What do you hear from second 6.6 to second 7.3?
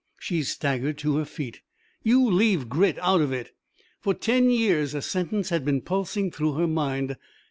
mind.